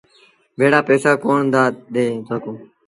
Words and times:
ڀيڙآ 0.57 0.79
پئيٚسآ 0.87 1.11
ڪونا 1.23 1.45
دآ 1.53 1.63
ڏي 1.93 2.05
سگھون۔ 2.27 2.55